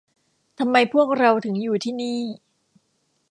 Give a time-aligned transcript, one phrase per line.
[0.59, 2.21] ทำไมพวกเราถึงอยู่ที่นี่?